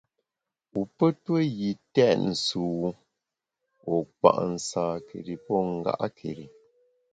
[0.71, 2.87] Wu pe ntue yi têt sùwu,
[3.85, 6.45] wu kpa’ nsâkeri pô nga’keri.